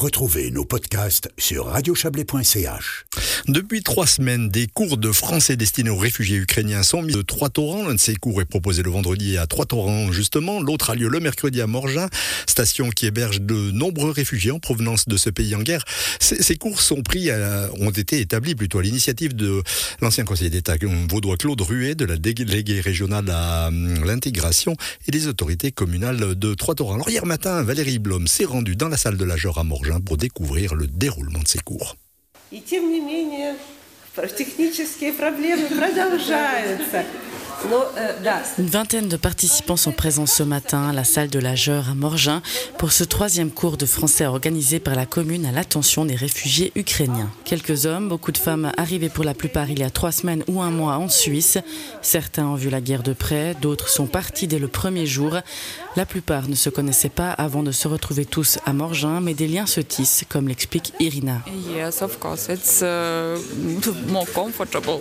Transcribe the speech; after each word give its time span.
Retrouvez 0.00 0.50
nos 0.50 0.64
podcasts 0.64 1.28
sur 1.36 1.66
radiochablais.ch. 1.66 3.04
Depuis 3.48 3.82
trois 3.82 4.06
semaines, 4.06 4.48
des 4.48 4.66
cours 4.66 4.96
de 4.96 5.12
français 5.12 5.56
destinés 5.56 5.90
aux 5.90 5.98
réfugiés 5.98 6.38
ukrainiens 6.38 6.82
sont 6.82 7.02
mis 7.02 7.12
de 7.12 7.20
Trois-Torrents. 7.20 7.86
L'un 7.86 7.96
de 7.96 8.00
ces 8.00 8.16
cours 8.16 8.40
est 8.40 8.46
proposé 8.46 8.82
le 8.82 8.90
vendredi 8.90 9.36
à 9.36 9.46
Trois-Torrents, 9.46 10.10
justement. 10.10 10.62
L'autre 10.62 10.88
a 10.88 10.94
lieu 10.94 11.08
le 11.08 11.20
mercredi 11.20 11.60
à 11.60 11.66
Morgin, 11.66 12.08
station 12.46 12.88
qui 12.88 13.04
héberge 13.04 13.42
de 13.42 13.72
nombreux 13.72 14.10
réfugiés 14.10 14.52
en 14.52 14.58
provenance 14.58 15.06
de 15.06 15.18
ce 15.18 15.28
pays 15.28 15.54
en 15.54 15.60
guerre. 15.60 15.84
Ces, 16.18 16.56
cours 16.56 16.80
sont 16.80 17.02
pris, 17.02 17.28
ont 17.78 17.90
été 17.90 18.20
établis 18.20 18.54
plutôt 18.54 18.78
à 18.78 18.82
l'initiative 18.82 19.36
de 19.36 19.62
l'ancien 20.00 20.24
conseiller 20.24 20.48
d'État 20.48 20.76
vaudois 21.10 21.36
Claude 21.36 21.60
Ruet, 21.60 21.94
de 21.94 22.06
la 22.06 22.16
déléguée 22.16 22.80
régionale 22.80 23.28
à 23.28 23.68
hum, 23.68 24.02
l'intégration 24.06 24.76
et 25.06 25.10
des 25.10 25.26
autorités 25.26 25.72
communales 25.72 26.36
de 26.36 26.54
Trois-Torrents. 26.54 26.94
Alors 26.94 27.10
hier 27.10 27.26
matin, 27.26 27.62
Valérie 27.62 27.98
Blom 27.98 28.26
s'est 28.26 28.46
rendue 28.46 28.76
dans 28.76 28.88
la 28.88 28.96
salle 28.96 29.18
de 29.18 29.24
la 29.26 29.36
à 29.56 29.64
Morgin 29.64 29.89
pour 29.98 30.16
découvrir 30.16 30.76
le 30.76 30.86
déroulement 30.86 31.40
de 31.40 31.48
ces 31.48 31.58
cours. 31.58 31.96
Une 38.58 38.66
vingtaine 38.66 39.08
de 39.08 39.16
participants 39.16 39.76
sont 39.76 39.92
présents 39.92 40.26
ce 40.26 40.42
matin 40.42 40.88
à 40.88 40.92
la 40.94 41.04
salle 41.04 41.28
de 41.28 41.38
la 41.38 41.54
Jeur 41.54 41.90
à 41.90 41.94
Morgin 41.94 42.40
pour 42.78 42.90
ce 42.90 43.04
troisième 43.04 43.50
cours 43.50 43.76
de 43.76 43.84
français 43.84 44.24
organisé 44.24 44.80
par 44.80 44.94
la 44.94 45.04
commune 45.04 45.44
à 45.44 45.52
l'attention 45.52 46.06
des 46.06 46.14
réfugiés 46.14 46.72
ukrainiens. 46.74 47.30
Quelques 47.44 47.84
hommes, 47.84 48.08
beaucoup 48.08 48.32
de 48.32 48.38
femmes 48.38 48.72
arrivées 48.78 49.10
pour 49.10 49.24
la 49.24 49.34
plupart 49.34 49.70
il 49.70 49.78
y 49.78 49.82
a 49.82 49.90
trois 49.90 50.10
semaines 50.10 50.42
ou 50.48 50.62
un 50.62 50.70
mois 50.70 50.96
en 50.96 51.10
Suisse. 51.10 51.58
Certains 52.00 52.46
ont 52.46 52.54
vu 52.54 52.70
la 52.70 52.80
guerre 52.80 53.02
de 53.02 53.12
près, 53.12 53.54
d'autres 53.60 53.90
sont 53.90 54.06
partis 54.06 54.46
dès 54.46 54.58
le 54.58 54.68
premier 54.68 55.04
jour. 55.04 55.36
La 55.96 56.06
plupart 56.06 56.48
ne 56.48 56.54
se 56.54 56.70
connaissaient 56.70 57.10
pas 57.10 57.30
avant 57.30 57.62
de 57.62 57.72
se 57.72 57.88
retrouver 57.88 58.24
tous 58.24 58.58
à 58.64 58.72
Morgin, 58.72 59.20
mais 59.20 59.34
des 59.34 59.48
liens 59.48 59.66
se 59.66 59.80
tissent, 59.80 60.24
comme 60.28 60.48
l'explique 60.48 60.94
Irina. 60.98 61.42
Uh, 62.80 63.36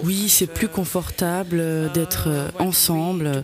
oui, 0.04 0.30
c'est 0.30 0.48
plus 0.48 0.68
confortable 0.68 1.92
d'être 1.94 2.30
ensemble. 2.60 3.44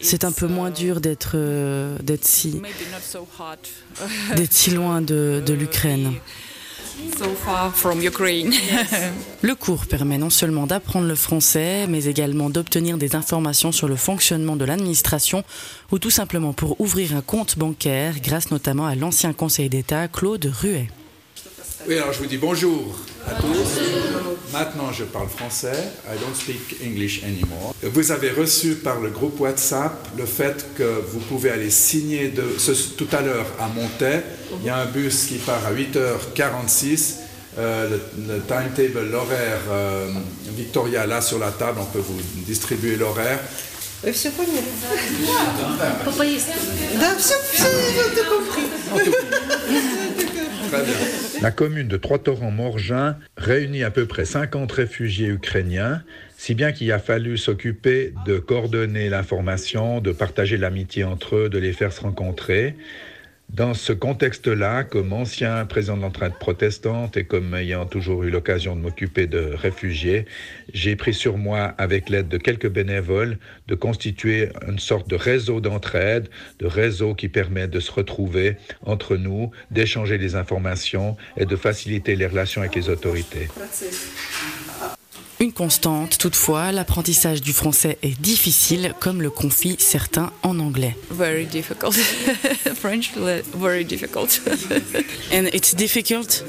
C'est 0.00 0.24
un 0.24 0.32
peu 0.32 0.46
moins 0.46 0.70
dur 0.70 1.00
d'être 1.00 1.32
euh, 1.34 1.96
d'être 2.02 2.24
si 2.24 2.60
d'être 4.36 4.52
si 4.52 4.70
loin 4.70 5.00
de, 5.00 5.42
de 5.44 5.54
l'Ukraine. 5.54 6.12
le 9.42 9.54
cours 9.54 9.86
permet 9.86 10.18
non 10.18 10.30
seulement 10.30 10.66
d'apprendre 10.66 11.08
le 11.08 11.14
français, 11.14 11.86
mais 11.88 12.04
également 12.04 12.50
d'obtenir 12.50 12.98
des 12.98 13.16
informations 13.16 13.72
sur 13.72 13.88
le 13.88 13.96
fonctionnement 13.96 14.56
de 14.56 14.64
l'administration 14.64 15.42
ou 15.90 15.98
tout 15.98 16.10
simplement 16.10 16.52
pour 16.52 16.80
ouvrir 16.80 17.16
un 17.16 17.20
compte 17.20 17.58
bancaire 17.58 18.20
grâce 18.22 18.50
notamment 18.50 18.86
à 18.86 18.94
l'ancien 18.94 19.32
conseiller 19.32 19.68
d'État 19.68 20.06
Claude 20.08 20.50
Ruet. 20.60 20.88
Oui, 21.88 21.96
alors 21.98 22.12
je 22.12 22.20
vous 22.20 22.26
dis 22.26 22.38
bonjour 22.38 22.96
à 23.26 23.34
tous. 23.34 24.13
Maintenant, 24.53 24.91
je 24.91 25.03
parle 25.03 25.27
français. 25.29 25.91
I 26.07 26.17
don't 26.19 26.35
speak 26.35 26.77
English 26.83 27.23
anymore. 27.23 27.73
Vous 27.83 28.11
avez 28.11 28.31
reçu 28.31 28.75
par 28.75 28.99
le 28.99 29.09
groupe 29.09 29.39
WhatsApp 29.39 30.07
le 30.17 30.25
fait 30.25 30.65
que 30.77 31.01
vous 31.11 31.19
pouvez 31.19 31.51
aller 31.51 31.69
signer 31.69 32.29
de, 32.29 32.43
tout 32.97 33.07
à 33.11 33.21
l'heure 33.21 33.47
à 33.59 33.67
Montaix. 33.67 34.23
Il 34.59 34.65
y 34.65 34.69
a 34.69 34.77
un 34.77 34.85
bus 34.85 35.25
qui 35.27 35.35
part 35.35 35.61
à 35.65 35.71
8h46. 35.71 37.15
Euh, 37.57 37.97
le, 38.27 38.41
timetable, 38.41 39.09
l'horaire 39.09 39.59
euh, 39.69 40.07
Victoria 40.55 41.05
là 41.05 41.19
sur 41.19 41.39
la 41.39 41.51
table, 41.51 41.79
on 41.81 41.85
peut 41.85 41.99
vous 41.99 42.19
distribuer 42.45 42.95
l'horaire. 42.95 43.39
Все 44.13 44.29
Да, 47.01 47.15
все, 47.17 47.33
все, 47.51 47.65
compris. 48.29 48.63
la 51.44 51.50
commune 51.50 51.88
de 51.88 51.98
Trois-Torrents-Morgin 51.98 53.18
réunit 53.36 53.84
à 53.84 53.90
peu 53.90 54.06
près 54.06 54.24
50 54.24 54.72
réfugiés 54.72 55.28
ukrainiens, 55.28 56.02
si 56.38 56.54
bien 56.54 56.72
qu'il 56.72 56.90
a 56.90 56.98
fallu 56.98 57.36
s'occuper 57.36 58.14
de 58.24 58.38
coordonner 58.38 59.10
l'information, 59.10 60.00
de 60.00 60.10
partager 60.10 60.56
l'amitié 60.56 61.04
entre 61.04 61.36
eux, 61.36 61.48
de 61.50 61.58
les 61.58 61.74
faire 61.74 61.92
se 61.92 62.00
rencontrer. 62.00 62.76
Dans 63.50 63.74
ce 63.74 63.92
contexte-là, 63.92 64.82
comme 64.82 65.12
ancien 65.12 65.64
président 65.66 65.96
de 65.96 66.02
l'entraide 66.02 66.32
protestante 66.40 67.16
et 67.16 67.24
comme 67.24 67.54
ayant 67.54 67.86
toujours 67.86 68.24
eu 68.24 68.30
l'occasion 68.30 68.74
de 68.74 68.80
m'occuper 68.80 69.26
de 69.28 69.52
réfugiés, 69.54 70.24
j'ai 70.72 70.96
pris 70.96 71.14
sur 71.14 71.38
moi, 71.38 71.74
avec 71.78 72.08
l'aide 72.08 72.28
de 72.28 72.38
quelques 72.38 72.68
bénévoles, 72.68 73.38
de 73.68 73.74
constituer 73.76 74.48
une 74.66 74.80
sorte 74.80 75.08
de 75.08 75.14
réseau 75.14 75.60
d'entraide, 75.60 76.28
de 76.58 76.66
réseau 76.66 77.14
qui 77.14 77.28
permet 77.28 77.68
de 77.68 77.78
se 77.78 77.92
retrouver 77.92 78.56
entre 78.82 79.16
nous, 79.16 79.52
d'échanger 79.70 80.18
les 80.18 80.34
informations 80.34 81.16
et 81.36 81.44
de 81.44 81.54
faciliter 81.54 82.16
les 82.16 82.26
relations 82.26 82.62
avec 82.62 82.74
les 82.74 82.88
autorités. 82.88 83.48
Une 85.40 85.52
constante, 85.52 86.16
toutefois, 86.16 86.70
l'apprentissage 86.70 87.40
du 87.40 87.52
français 87.52 87.98
est 88.02 88.18
difficile, 88.20 88.94
comme 89.00 89.20
le 89.20 89.30
confient 89.30 89.76
certains 89.80 90.32
en 90.44 90.60
anglais. 90.60 90.96
Very 91.10 91.44
difficult. 91.44 91.92
French, 92.76 93.12
very 93.56 93.84
difficult. 93.84 94.40
And 95.32 95.46
it's 95.52 95.74
difficult? 95.74 96.44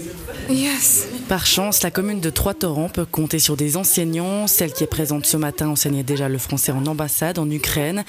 Yes. 0.50 1.08
Par 1.28 1.48
chance, 1.48 1.82
la 1.82 1.90
commune 1.90 2.20
de 2.20 2.30
Trois-Torrents 2.30 2.90
peut 2.90 3.06
compter 3.06 3.40
sur 3.40 3.58
des 3.58 3.76
enseignants. 3.76 4.46
Celle 4.46 4.72
qui 4.72 4.84
est 4.84 4.88
présente 4.88 5.26
ce 5.26 5.38
matin 5.38 5.70
enseignait 5.70 6.04
déjà 6.04 6.30
le 6.30 6.38
français 6.38 6.72
en 6.72 6.86
ambassade 6.86 7.40
en 7.40 7.50
Ukraine. 7.50 8.06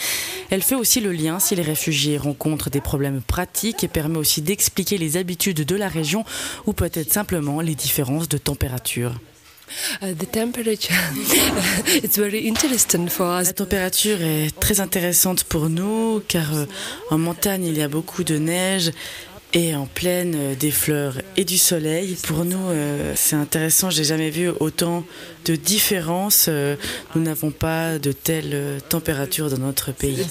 Elle 0.51 0.63
fait 0.63 0.75
aussi 0.75 1.01
le 1.01 1.13
lien 1.13 1.39
si 1.39 1.57
les 1.57 1.63
réfugiés 1.63 2.19
rencontrent 2.19 2.69
des 2.69 2.83
problèmes 2.83 3.23
pratiques 3.23 3.83
et 3.83 3.89
permet 3.89 4.19
aussi 4.19 4.43
d'expliquer 4.43 4.99
les 4.99 5.17
habitudes 5.17 5.65
de 5.65 5.77
la 5.77 5.89
région 5.89 6.27
ou 6.67 6.75
peut-être 6.75 7.13
simplement 7.13 7.63
les 7.63 7.75
différences 7.75 8.29
de 8.29 8.37
température. 8.37 9.15
Uh, 10.03 10.15
us. 13.21 13.47
La 13.49 13.53
température 13.53 14.23
est 14.23 14.59
très 14.61 14.81
intéressante 14.81 15.45
pour 15.45 15.69
nous 15.69 16.23
car 16.29 16.55
euh, 16.55 16.67
en 17.11 17.19
montagne 17.19 17.65
il 17.65 17.77
y 17.77 17.83
a 17.83 17.89
beaucoup 17.89 18.23
de 18.23 18.39
neige 18.39 18.93
et 19.57 19.75
en 19.75 19.87
pleine 19.87 20.35
euh, 20.37 20.55
des 20.55 20.71
fleurs 20.71 21.15
et 21.39 21.45
du 21.45 21.57
soleil. 21.57 22.15
Pour 22.25 22.45
nous, 22.45 22.69
euh, 22.69 23.15
c'est 23.17 23.37
intéressant. 23.37 23.89
J'ai 23.89 24.05
jamais 24.05 24.29
vu 24.29 24.51
autant 24.61 25.03
de 25.47 25.57
différences. 25.57 26.47
Euh, 26.49 26.77
nous 27.15 27.23
n'avons 27.23 27.51
pas 27.51 27.99
de 27.99 28.13
telle 28.13 28.83
température 28.91 29.49
dans 29.49 29.57
notre 29.59 29.93
pays. 29.93 30.27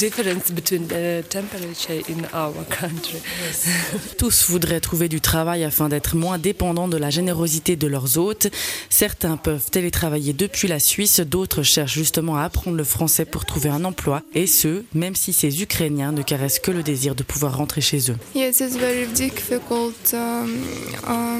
Tous 4.19 4.47
voudraient 4.47 4.79
trouver 4.79 5.09
du 5.09 5.21
travail 5.21 5.63
afin 5.63 5.89
d'être 5.89 6.15
moins 6.15 6.37
dépendants 6.37 6.87
de 6.87 6.97
la 6.97 7.09
générosité 7.09 7.75
de 7.75 7.87
leurs 7.87 8.19
hôtes. 8.19 8.47
Certains 8.91 9.37
peuvent 9.37 9.71
télétravailler 9.71 10.33
depuis 10.33 10.67
la 10.67 10.79
Suisse, 10.79 11.19
d'autres 11.19 11.63
cherchent 11.63 11.93
justement 11.93 12.37
à 12.37 12.43
apprendre 12.43 12.77
le 12.77 12.83
français 12.83 13.25
pour 13.25 13.45
trouver 13.45 13.69
un 13.69 13.85
emploi, 13.85 14.21
et 14.35 14.45
ce, 14.45 14.83
même 14.93 15.15
si 15.15 15.33
ces 15.33 15.63
Ukrainiens 15.63 16.11
ne 16.11 16.21
caressent 16.21 16.59
que 16.59 16.71
le 16.71 16.83
désir 16.83 17.15
de 17.15 17.23
pouvoir 17.23 17.57
rentrer 17.57 17.81
chez 17.81 18.11
eux. 18.11 18.17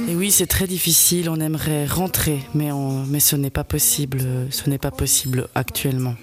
Et 0.08 0.16
oui, 0.16 0.32
c'est 0.32 0.48
très 0.48 0.68
difficile. 0.68 1.30
On 1.30 1.40
aimerait 1.40 1.86
rentrer, 1.86 2.40
mais, 2.54 2.70
mais 3.08 3.20
ce 3.20 3.36
n'est 3.36 3.50
pas 3.50 3.64
possible. 3.64 4.22
Ce 4.50 4.70
n'est 4.70 4.78
pas 4.78 4.92
possible 4.92 5.48
actuellement. 5.56 6.16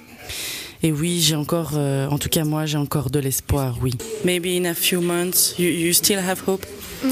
Et 0.84 0.90
oui, 0.90 1.20
j'ai 1.20 1.36
encore, 1.36 1.72
euh, 1.76 2.08
en 2.08 2.18
tout 2.18 2.28
cas 2.28 2.42
moi, 2.42 2.66
j'ai 2.66 2.76
encore 2.76 3.10
de 3.10 3.20
l'espoir, 3.20 3.78
oui. 3.80 3.92
Maybe 4.24 4.46
in 4.46 4.64
a 4.64 4.74
few 4.74 5.00
months, 5.00 5.54
you, 5.56 5.68
you 5.68 5.92
still 5.92 6.18
have 6.18 6.42
hope? 6.44 6.66
Mm, 7.04 7.10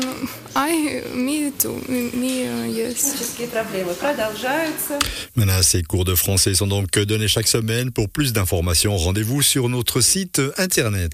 I, 0.57 1.03
me 1.15 1.51
too, 1.53 1.81
me, 1.89 2.67
uh, 2.67 2.69
yes. 2.69 3.39
Maintenant, 5.37 5.63
ces 5.63 5.83
cours 5.85 6.05
de 6.05 6.17
français 6.17 6.55
sont 6.55 6.67
donc 6.67 6.91
donnés 6.99 7.29
chaque 7.29 7.47
semaine. 7.47 7.93
Pour 7.93 8.09
plus 8.09 8.33
d'informations, 8.33 8.97
rendez-vous 8.97 9.43
sur 9.43 9.69
notre 9.69 10.01
site 10.01 10.43
internet. 10.59 11.09